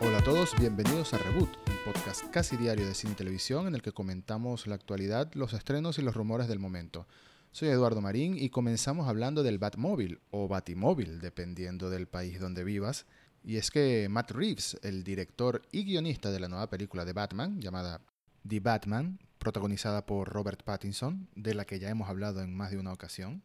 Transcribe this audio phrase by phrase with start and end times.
[0.00, 3.74] Hola a todos, bienvenidos a Reboot, un podcast casi diario de cine y televisión en
[3.74, 7.08] el que comentamos la actualidad, los estrenos y los rumores del momento.
[7.50, 13.06] Soy Eduardo Marín y comenzamos hablando del Batmóvil o Batimóvil, dependiendo del país donde vivas.
[13.42, 17.60] Y es que Matt Reeves, el director y guionista de la nueva película de Batman,
[17.60, 18.00] llamada
[18.46, 22.78] The Batman, protagonizada por Robert Pattinson, de la que ya hemos hablado en más de
[22.78, 23.42] una ocasión,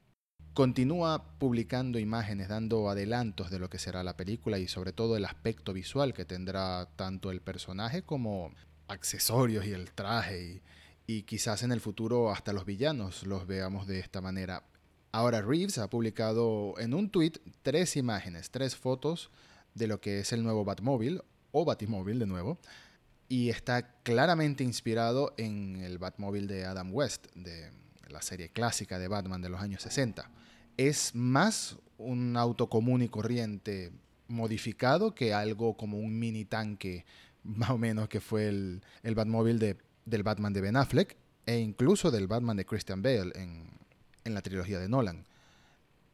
[0.53, 5.25] continúa publicando imágenes, dando adelantos de lo que será la película y sobre todo el
[5.25, 8.51] aspecto visual que tendrá tanto el personaje como
[8.87, 10.61] accesorios y el traje
[11.07, 14.63] y, quizás en el futuro hasta los villanos los veamos de esta manera.
[15.11, 19.31] Ahora Reeves ha publicado en un tweet tres imágenes, tres fotos
[19.73, 22.59] de lo que es el nuevo Batmóvil o Batimóvil de nuevo
[23.27, 27.71] y está claramente inspirado en el Batmóvil de Adam West de
[28.09, 30.29] la serie clásica de Batman de los años 60
[30.77, 33.91] es más un auto común y corriente
[34.27, 37.05] modificado que algo como un mini tanque,
[37.43, 41.57] más o menos, que fue el, el Batmóvil de, del Batman de Ben Affleck e
[41.59, 43.69] incluso del Batman de Christian Bale en,
[44.23, 45.25] en la trilogía de Nolan.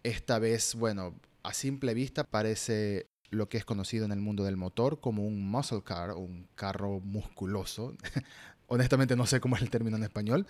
[0.04, 4.58] Esta vez, bueno, a simple vista parece lo que es conocido en el mundo del
[4.58, 7.94] motor como un muscle car, un carro musculoso.
[8.68, 10.48] Honestamente no sé cómo es el término en español.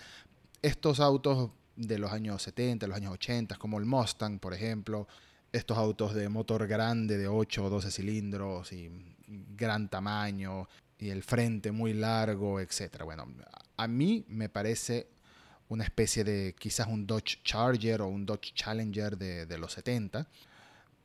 [0.61, 5.07] Estos autos de los años 70, los años 80, como el Mustang, por ejemplo,
[5.51, 8.91] estos autos de motor grande de 8 o 12 cilindros y
[9.27, 13.03] gran tamaño y el frente muy largo, etc.
[13.03, 13.27] Bueno,
[13.77, 15.07] a mí me parece
[15.69, 20.27] una especie de quizás un Dodge Charger o un Dodge Challenger de, los 70,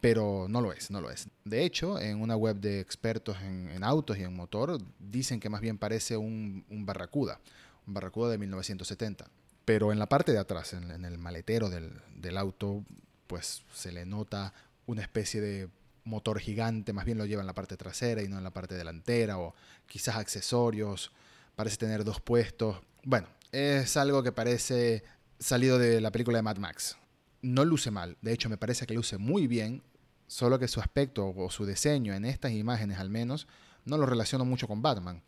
[0.00, 1.28] pero no lo es, no lo es.
[1.44, 5.60] De hecho, en una web de expertos en, autos y en motor, dicen que más
[5.60, 7.40] bien parece un, Barracuda,
[7.86, 9.26] un Barracuda de 1970
[9.64, 12.84] pero en la parte de atrás, en, el maletero del, auto,
[13.26, 14.52] pues se le nota
[14.86, 15.68] una especie de
[16.04, 18.74] motor gigante, más bien lo lleva en la parte trasera y no en la parte
[18.74, 19.54] delantera, o
[19.86, 21.12] quizás accesorios,
[21.56, 22.80] parece tener dos puestos.
[23.04, 25.02] Bueno, es algo que parece
[25.38, 26.98] salido de la película de Mad Max.
[27.40, 29.82] No luce mal, de hecho me parece que luce muy bien,
[30.26, 33.46] solo que su aspecto o su diseño en estas imágenes al menos
[33.84, 35.22] no lo relaciono mucho con Batman.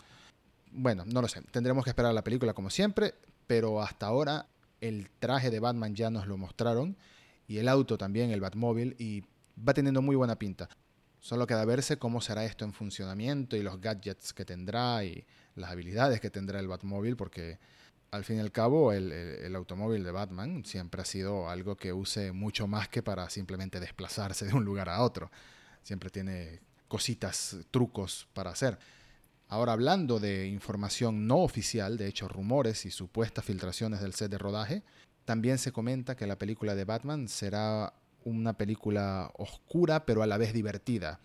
[0.72, 3.14] Bueno, no lo sé, tendremos que esperar la película como siempre,
[3.46, 4.46] pero hasta ahora
[4.80, 6.96] el traje de Batman ya nos lo mostraron
[7.48, 9.22] y el auto también, el Batmóvil, y
[9.56, 10.68] va teniendo muy buena pinta.
[11.20, 15.24] Solo queda verse cómo será esto en funcionamiento y los gadgets que tendrá y
[15.54, 17.58] las habilidades que tendrá el Batmóvil, porque
[18.10, 22.32] al fin y al cabo el, automóvil de Batman siempre ha sido algo que use
[22.32, 25.30] mucho más que para simplemente desplazarse de un lugar a otro.
[25.82, 28.78] Siempre tiene cositas, trucos para hacer.
[29.48, 34.38] Ahora hablando de información no oficial, de hecho rumores y supuestas filtraciones del set de
[34.38, 34.82] rodaje,
[35.24, 40.36] también se comenta que la película de Batman será una película oscura pero a la
[40.36, 41.20] vez divertida,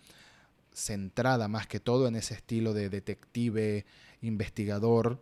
[0.72, 3.86] centrada más que todo en ese estilo de detective,
[4.20, 5.20] investigador,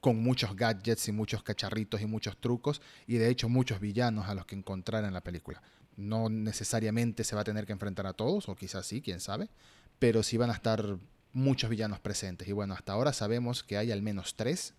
[0.00, 4.34] con muchos gadgets y muchos cacharritos y muchos trucos y de hecho muchos villanos a
[4.34, 5.62] los que encontrar en la película.
[5.96, 9.48] No necesariamente se va a tener que enfrentar a todos, o quizás sí, quién sabe,
[9.98, 10.98] pero sí van a estar
[11.32, 12.48] muchos villanos presentes.
[12.48, 14.74] Y bueno, hasta ahora sabemos que hay al menos tres,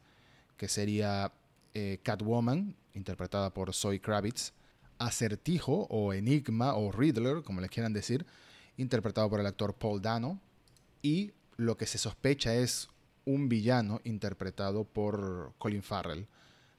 [0.57, 1.31] que sería
[1.73, 4.53] eh, Catwoman, interpretada por Zoe Kravitz,
[4.99, 8.25] Acertijo o Enigma o Riddler, como les quieran decir,
[8.77, 10.39] interpretado por el actor Paul Dano,
[11.01, 12.89] y lo que se sospecha es
[13.25, 16.27] un villano interpretado por Colin Farrell,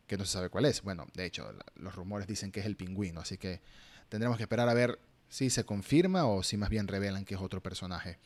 [0.06, 0.82] que no se sabe cuál es.
[0.82, 3.60] Bueno, de hecho, los rumores dicen que es el pingüino, así que
[4.08, 4.98] tendremos que esperar a ver
[5.28, 8.18] si se confirma o si más bien revelan que es otro personaje.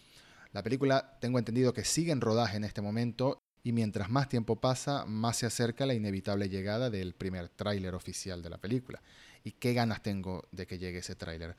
[0.53, 4.57] La película tengo entendido que sigue en rodaje en este momento y mientras más tiempo
[4.57, 9.03] pasa, más se acerca la inevitable llegada del primer tráiler oficial de la película.
[9.45, 11.55] ¿Y qué ganas tengo de que llegue ese tráiler?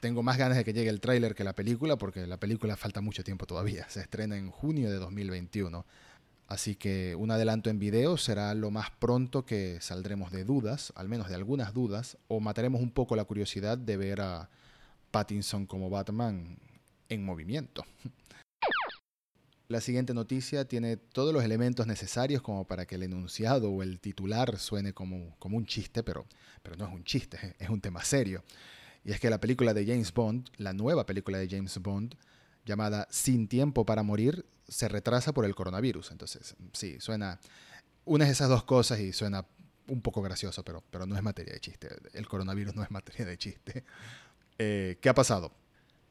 [0.00, 3.00] Tengo más ganas de que llegue el tráiler que la película porque la película falta
[3.00, 3.88] mucho tiempo todavía.
[3.88, 5.86] Se estrena en junio de 2021.
[6.46, 11.08] Así que un adelanto en video será lo más pronto que saldremos de dudas, al
[11.08, 14.50] menos de algunas dudas, o mataremos un poco la curiosidad de ver a
[15.10, 16.58] Pattinson como Batman
[17.10, 17.84] en movimiento.
[19.68, 24.00] La siguiente noticia tiene todos los elementos necesarios como para que el enunciado o el
[24.00, 26.26] titular suene como, como un chiste, pero,
[26.62, 28.42] pero no es un chiste, es un tema serio.
[29.04, 32.16] Y es que la película de James Bond, la nueva película de James Bond,
[32.64, 36.10] llamada Sin tiempo para morir, se retrasa por el coronavirus.
[36.10, 37.38] Entonces, sí, suena...
[38.06, 39.46] Unas esas dos cosas y suena
[39.86, 41.88] un poco gracioso, pero, pero no es materia de chiste.
[42.12, 43.84] El coronavirus no es materia de chiste.
[44.58, 45.52] Eh, ¿Qué ha pasado?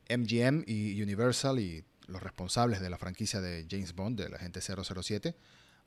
[0.09, 4.59] MGM y Universal y los responsables de la franquicia de James Bond, de la gente
[4.61, 5.35] 007,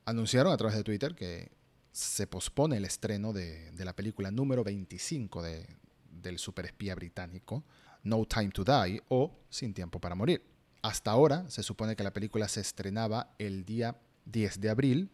[0.05, 1.51] anunciaron a través de Twitter que
[1.91, 7.65] se pospone el estreno de, la película número 25 del superespía británico,
[8.03, 10.43] No Time to Die o Sin Tiempo para Morir.
[10.81, 15.11] Hasta ahora se supone que la película se estrenaba el día 10 de abril,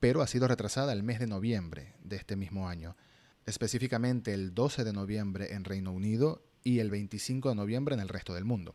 [0.00, 2.96] pero ha sido retrasada el mes de noviembre de este mismo año,
[3.46, 8.08] específicamente el 12 de noviembre en Reino Unido y el 25 de noviembre en el
[8.08, 8.74] resto del mundo.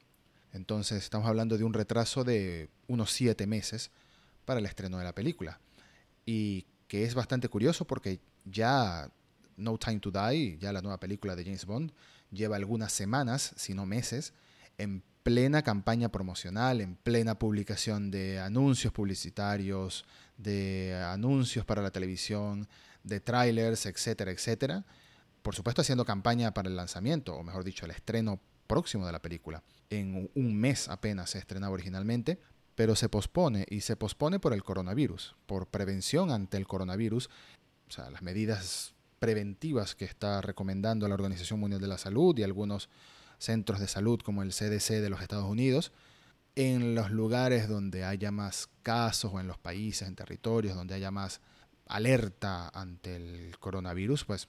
[0.54, 3.92] Entonces estamos hablando de un retraso de unos siete meses
[4.46, 5.60] para el estreno de la película.
[6.26, 9.12] Y que es bastante curioso porque ya
[9.58, 11.92] No Time to Die, ya la nueva película de James Bond,
[12.32, 14.34] lleva algunas semanas, si no meses,
[14.78, 20.06] en plena campaña promocional, en plena publicación de anuncios publicitarios,
[20.38, 22.68] de anuncios para la televisión,
[23.04, 24.86] de trailers, etcétera, etcétera.
[25.42, 29.22] Por supuesto haciendo campaña para el lanzamiento, o mejor dicho, el estreno próximo de la
[29.22, 29.64] película.
[29.90, 32.40] En un mes apenas se estrenaba originalmente,
[32.76, 37.30] pero se pospone y se pospone por el coronavirus, por prevención ante el coronavirus,
[37.90, 42.44] o sea, las medidas preventivas que está recomendando la Organización Mundial de la Salud y
[42.44, 42.90] algunos
[43.38, 45.92] centros de salud como el CDC de los Estados Unidos,
[46.56, 51.12] en los lugares donde haya más casos o en los países, en territorios donde haya
[51.12, 51.42] más
[51.86, 54.48] alerta ante el coronavirus, pues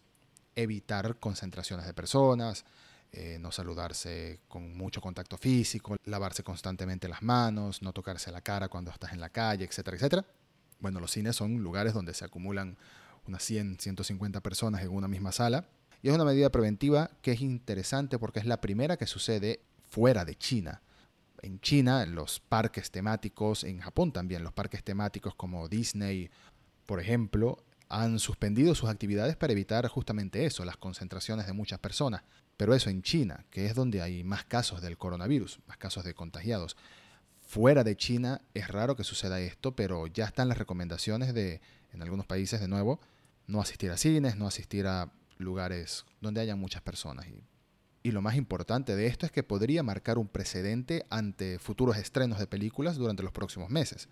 [0.63, 2.65] evitar concentraciones de personas,
[3.13, 8.69] eh, no saludarse con mucho contacto físico, lavarse constantemente las manos, no tocarse la cara
[8.69, 10.25] cuando estás en la calle, etcétera, etcétera.
[10.79, 12.77] Bueno, los cines son lugares donde se acumulan
[13.27, 15.67] unas 100, 150 personas en una misma sala.
[16.03, 19.61] Y es una medida preventiva que es interesante porque es la primera que sucede
[19.91, 20.81] fuera de China.
[21.43, 26.31] En China, los parques temáticos, en Japón también, los parques temáticos como Disney,
[26.87, 32.23] por ejemplo, han suspendido sus actividades para evitar justamente eso, las concentraciones de muchas personas.
[32.57, 36.15] Pero eso en China, que es donde hay más casos del coronavirus, más casos de
[36.15, 36.77] contagiados.
[37.43, 41.61] Fuera de China es raro que suceda esto, pero ya están las recomendaciones de,
[41.93, 43.01] en algunos países de nuevo,
[43.49, 47.27] no asistir a cines, no asistir a lugares donde haya muchas personas.
[48.03, 52.39] Y, lo más importante de esto es que podría marcar un precedente ante futuros estrenos
[52.39, 54.09] de películas durante los próximos meses.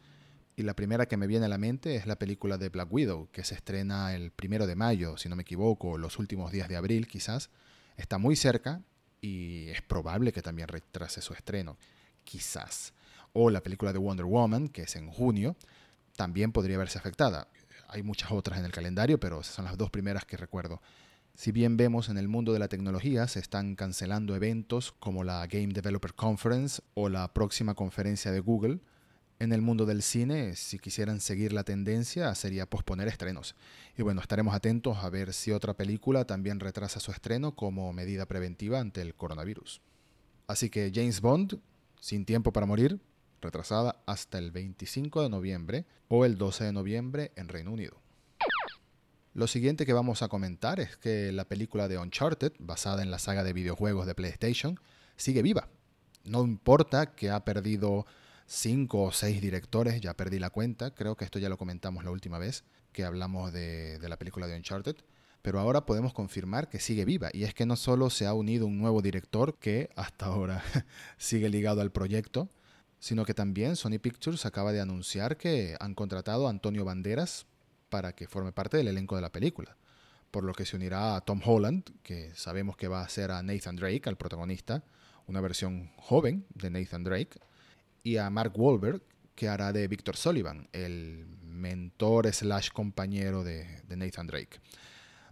[0.58, 3.28] Y la primera que me viene a la mente es la película de Black Widow,
[3.30, 6.74] que se estrena el primero de mayo, si no me equivoco, los últimos días de
[6.74, 7.48] abril quizás.
[7.96, 8.82] Está muy cerca
[9.20, 11.78] y es probable que también retrase su estreno,
[12.24, 12.92] quizás.
[13.32, 15.54] O la película de Wonder Woman, que es en junio,
[16.16, 17.46] también podría verse afectada.
[17.86, 20.82] Hay muchas otras en el calendario, pero esas son las dos primeras que recuerdo.
[21.36, 25.46] Si bien vemos en el mundo de la tecnología se están cancelando eventos como la
[25.46, 28.80] Game Developer Conference o la próxima conferencia de Google,
[29.40, 33.54] en el mundo del cine, si quisieran seguir la tendencia, sería posponer estrenos.
[33.96, 38.26] Y bueno, estaremos atentos a ver si otra película también retrasa su estreno como medida
[38.26, 39.80] preventiva ante el coronavirus.
[40.46, 41.60] Así que James Bond,
[42.00, 43.00] Sin tiempo para morir,
[43.40, 48.00] retrasada hasta el 25 de noviembre o el 12 de noviembre en Reino Unido.
[49.34, 53.18] Lo siguiente que vamos a comentar es que la película de Uncharted, basada en la
[53.18, 54.80] saga de videojuegos de PlayStation,
[55.16, 55.68] sigue viva.
[56.24, 58.06] No importa que ha perdido
[58.48, 62.10] cinco o seis directores, ya perdí la cuenta, creo que esto ya lo comentamos la
[62.10, 64.96] última vez que hablamos de, la película de Uncharted,
[65.42, 68.66] pero ahora podemos confirmar que sigue viva, y es que no solo se ha unido
[68.66, 70.64] un nuevo director que hasta ahora
[71.18, 72.48] sigue ligado al proyecto,
[72.98, 77.46] sino que también Sony Pictures acaba de anunciar que han contratado a Antonio Banderas
[77.90, 79.76] para que forme parte del elenco de la película,
[80.30, 83.42] por lo que se unirá a Tom Holland, que sabemos que va a ser a
[83.42, 84.84] Nathan Drake, al protagonista,
[85.26, 87.38] una versión joven de Nathan Drake,
[88.08, 89.02] y a Mark Wahlberg,
[89.34, 94.60] que hará de Victor Sullivan, el mentor slash compañero de, Nathan Drake.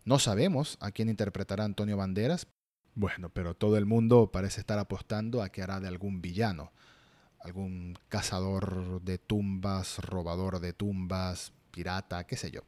[0.05, 2.47] No sabemos a quién interpretará Antonio Banderas,
[2.95, 6.73] bueno, pero todo el mundo parece estar apostando a que hará de algún villano,
[7.41, 12.61] algún cazador de tumbas, robador de tumbas, pirata, qué sé yo,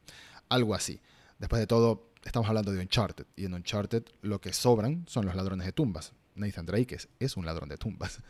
[0.49, 1.01] algo así.
[1.37, 5.35] Después de todo, estamos hablando de Uncharted, y en Uncharted lo que sobran son los
[5.35, 6.13] ladrones de tumbas.
[6.33, 8.23] Nathan Drake es un ladrón de tumbas.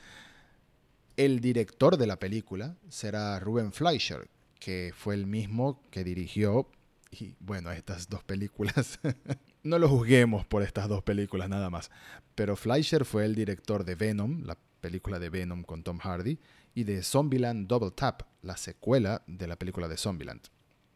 [1.20, 6.72] El director de la película será Ruben Fleischer, que fue el mismo que dirigió,
[7.12, 9.02] y bueno, estas dos películas.
[9.64, 11.92] no lo juzguemos por estas dos películas nada más,
[12.36, 16.40] pero Fleischer fue el director de Venom, la película de Venom con Tom Hardy,
[16.74, 20.44] y de Zombieland Double Tap, la secuela de la película de Zombieland.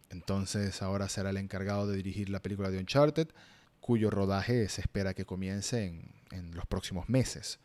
[0.09, 3.27] Entonces ahora será el encargado de dirigir la película de Uncharted,
[3.81, 7.59] cuyo rodaje se espera que comience en, en los próximos meses.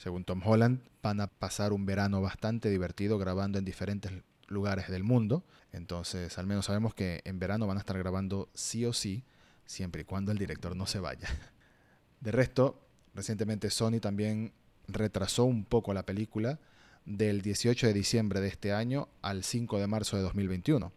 [0.00, 4.10] Según Tom Holland, van a pasar un verano bastante divertido grabando en diferentes
[4.48, 5.44] lugares del mundo.
[5.72, 9.24] Entonces, al menos sabemos que en verano van a estar grabando sí o sí,
[9.66, 11.28] siempre y cuando el director no se vaya.
[12.20, 12.80] De resto,
[13.14, 14.54] recientemente Sony también
[14.88, 16.58] retrasó un poco la película
[17.04, 20.92] del 18 de diciembre de este año al 5 de marzo de 2021.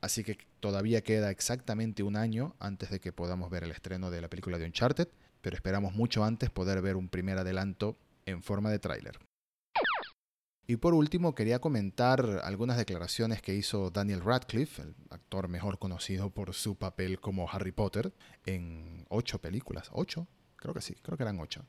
[0.00, 4.20] Así que todavía queda exactamente un año antes de que podamos ver el estreno de
[4.20, 5.06] la película de Uncharted,
[5.40, 7.96] pero esperamos mucho antes poder ver un primer adelanto
[8.30, 9.18] en forma de tráiler.
[10.70, 16.30] Y por último, quería comentar algunas declaraciones que hizo Daniel Radcliffe, el actor mejor conocido
[16.30, 18.14] por su papel como Harry Potter,
[18.46, 19.90] en ocho películas.
[19.92, 20.28] ¿Ocho?
[20.54, 21.66] Creo que sí, creo que eran ocho.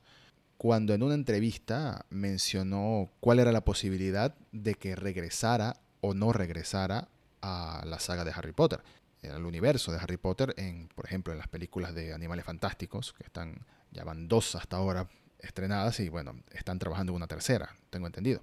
[0.58, 7.08] Cuando en una entrevista mencionó cuál era la posibilidad de que regresara o no regresara
[7.42, 8.84] a la saga de Harry Potter,
[9.24, 13.24] al universo de Harry Potter, en, por ejemplo, en las películas de Animales Fantásticos, que
[13.24, 15.08] están, ya van dos hasta ahora
[15.42, 18.42] estrenadas y bueno, están trabajando en una tercera, tengo entendido.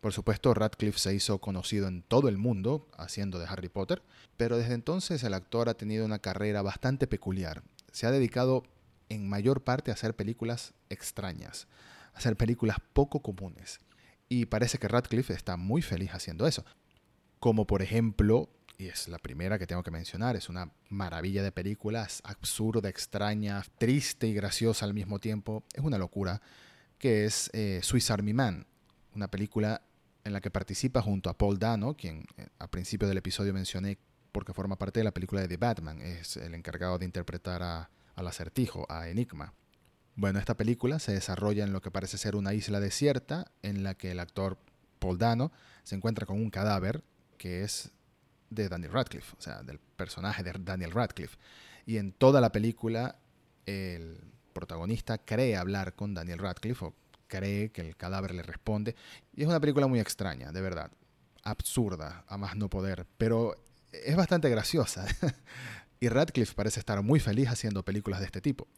[0.00, 4.02] Por supuesto, Radcliffe se hizo conocido en todo el mundo haciendo de Harry Potter,
[4.38, 7.62] pero desde entonces el actor ha tenido una carrera bastante peculiar.
[7.92, 8.64] Se ha dedicado
[9.10, 11.68] en mayor parte a hacer películas extrañas,
[12.14, 13.80] a hacer películas poco comunes.
[14.28, 16.64] Y parece que Radcliffe está muy feliz haciendo eso.
[17.38, 18.48] Como por ejemplo,
[18.80, 23.62] y es la primera que tengo que mencionar, es una maravilla de películas, absurda, extraña,
[23.76, 26.40] triste y graciosa al mismo tiempo, es una locura,
[26.98, 28.66] que es eh, Swiss Army Man,
[29.14, 29.82] una película
[30.24, 33.98] en la que participa junto a Paul Dano, quien eh, al principio del episodio mencioné
[34.32, 37.90] porque forma parte de la película de The Batman, es el encargado de interpretar a,
[38.14, 39.52] al acertijo, a Enigma.
[40.16, 43.94] Bueno, esta película se desarrolla en lo que parece ser una isla desierta en la
[43.94, 44.56] que el actor
[44.98, 47.04] Paul Dano se encuentra con un cadáver
[47.36, 47.92] que es
[48.50, 51.38] de Daniel Radcliffe, o sea, del personaje de Daniel Radcliffe.
[51.86, 53.16] Y en toda la película
[53.66, 54.18] el
[54.52, 56.94] protagonista cree hablar con Daniel Radcliffe o
[57.28, 58.94] cree que el cadáver le responde.
[59.34, 60.90] Y es una película muy extraña, de verdad.
[61.42, 63.06] Absurda, a más no poder.
[63.16, 63.54] Pero
[63.92, 65.06] es bastante graciosa.
[66.00, 68.68] y Radcliffe parece estar muy feliz haciendo películas de este tipo.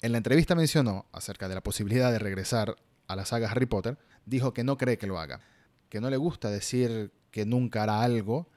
[0.00, 2.74] En la entrevista mencionó acerca de la posibilidad de regresar
[3.06, 5.40] a la saga Harry Potter, dijo que no cree que lo haga,
[5.88, 8.48] que no le gusta decir que nunca hará algo,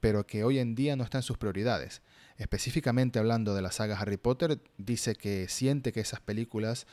[0.00, 2.02] pero que hoy en día no está en sus prioridades.
[2.36, 6.86] Específicamente hablando de la saga Harry Potter, dice que siente que esas películas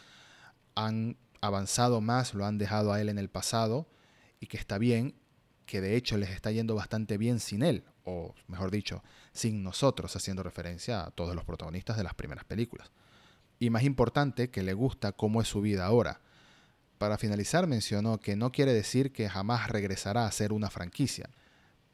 [0.76, 3.88] han avanzado más, lo han dejado a él en el pasado
[4.40, 5.16] y que está bien,
[5.66, 10.16] que de hecho les está yendo bastante bien sin él, o mejor dicho, sin nosotros,
[10.16, 12.92] haciendo referencia a todos los protagonistas de las primeras películas.
[13.60, 16.22] Y más importante, que le gusta cómo es su vida ahora.
[16.98, 21.30] Para finalizar, mencionó que no quiere decir que jamás regresará a ser una franquicia,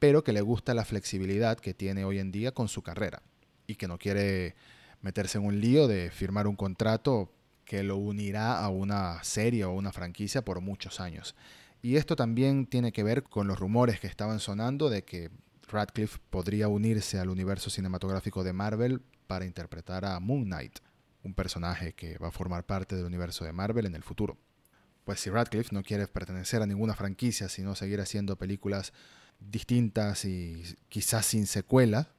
[0.04, 3.24] pero que le gusta la flexibilidad que tiene hoy en día con su carrera
[3.68, 4.54] y que no quiere
[5.00, 7.32] meterse en un lío de firmar un contrato
[7.64, 11.38] que lo unirá a una serie o una franquicia por muchos años.
[11.82, 15.32] Y esto también tiene que ver con los rumores que estaban sonando de que
[15.70, 20.80] Radcliffe podría unirse al universo cinematográfico de Marvel para interpretar a Moon Knight,
[21.24, 24.38] un personaje que va a formar parte del universo de Marvel en el futuro.
[25.06, 28.92] Pues si Radcliffe no quiere pertenecer a ninguna franquicia, sino seguir haciendo películas
[29.40, 32.10] distintas y quizás sin secuela,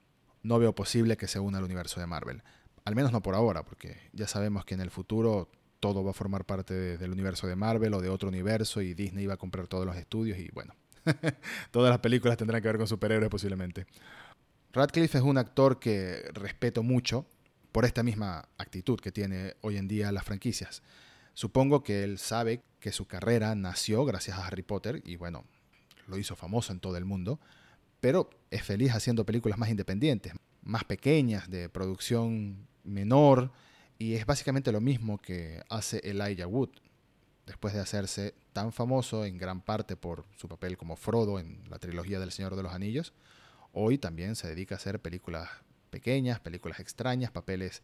[0.43, 2.43] no veo posible que se una al universo de Marvel.
[2.85, 6.15] Al menos no por ahora, porque ya sabemos que en el futuro todo va a
[6.15, 9.67] formar parte del universo de Marvel o de otro universo y Disney va a comprar
[9.67, 10.75] todos los estudios y bueno,
[11.71, 13.87] todas las películas tendrán que ver con superhéroes posiblemente.
[14.73, 17.27] Radcliffe es un actor que respeto mucho
[17.71, 20.83] por esta misma actitud que tiene hoy en día las franquicias.
[21.35, 25.45] Supongo que él sabe que su carrera nació gracias a Harry Potter y bueno,
[26.07, 27.41] lo hizo famoso en todo el mundo,
[28.01, 33.51] pero es feliz haciendo películas más independientes, más pequeñas, de producción menor
[33.99, 36.71] y es básicamente lo mismo que hace Elijah Wood
[37.47, 41.79] después de hacerse tan famoso en gran parte por su papel como Frodo en la
[41.79, 43.13] trilogía del Señor de los Anillos.
[43.73, 45.49] Hoy también se dedica a hacer películas
[45.91, 47.83] pequeñas, películas extrañas, papeles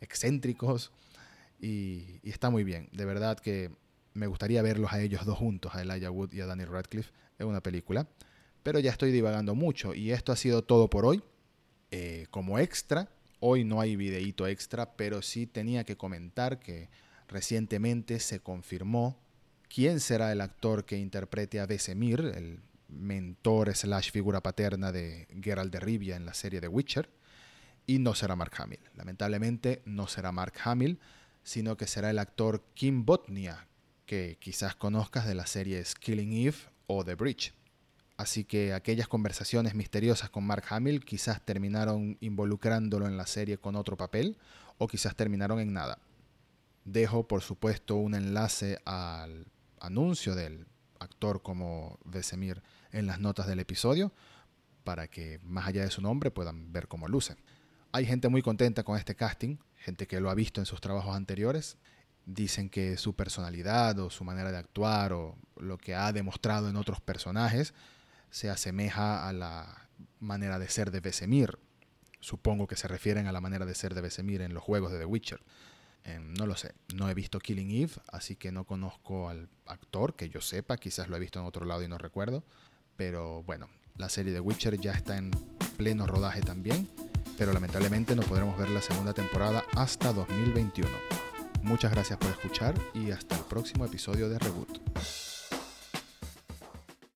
[0.00, 0.92] excéntricos
[1.60, 2.88] y, está muy bien.
[2.92, 3.70] De verdad que
[4.14, 7.46] me gustaría verlos a ellos dos juntos, a Elijah Wood y a Daniel Radcliffe, en
[7.46, 8.06] una película.
[8.62, 11.22] Pero ya estoy divagando mucho y esto ha sido todo por hoy.
[11.90, 13.08] Eh, como extra,
[13.40, 16.90] Hoy no hay videíto extra, pero sí tenía que comentar que
[17.28, 19.16] recientemente se confirmó
[19.72, 25.72] quién será el actor que interprete a Vesemir, el mentor slash figura paterna de Geralt
[25.72, 27.08] de Rivia en la serie de Witcher,
[27.86, 28.80] y no será Mark Hamill.
[28.96, 30.98] Lamentablemente no será Mark Hamill,
[31.44, 33.68] sino que será el actor Kim Botnia,
[34.04, 37.54] que quizás conozcas de las series Killing Eve o The Bridge.
[38.16, 43.76] Así que aquellas conversaciones misteriosas con Mark Hamill quizás terminaron involucrándolo en la serie con
[43.76, 44.36] otro papel
[44.78, 46.00] o quizás terminaron en nada.
[46.84, 49.46] Dejo, por supuesto, un enlace al
[49.78, 50.66] anuncio del
[50.98, 54.12] actor como Vesemir en las notas del episodio
[54.82, 57.36] para que más allá de su nombre puedan ver cómo luce.
[57.92, 61.14] Hay gente muy contenta con este casting, gente que lo ha visto en sus trabajos
[61.14, 61.76] anteriores.
[62.28, 66.76] Dicen que su personalidad o su manera de actuar o lo que ha demostrado en
[66.76, 67.72] otros personajes
[68.30, 69.88] se asemeja a la
[70.20, 71.58] manera de ser de Vesemir.
[72.20, 74.98] Supongo que se refieren a la manera de ser de Vesemir en los juegos de
[74.98, 75.40] The Witcher.
[76.04, 80.14] Em, no lo sé, no he visto Killing Eve, así que no conozco al actor,
[80.14, 82.44] que yo sepa, quizás lo he visto en otro lado y no recuerdo.
[82.96, 85.30] Pero bueno, la serie de Witcher ya está en
[85.76, 86.88] pleno rodaje también,
[87.38, 91.27] pero lamentablemente no podremos ver la segunda temporada hasta 2021.
[91.62, 95.37] Muchas gracias por escuchar y hasta el próximo episodio de Reboot.